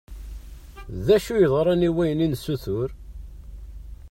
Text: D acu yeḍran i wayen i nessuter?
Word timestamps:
D 1.05 1.07
acu 1.15 1.33
yeḍran 1.37 1.87
i 1.89 1.89
wayen 1.95 2.23
i 2.25 2.27
nessuter? 2.27 2.89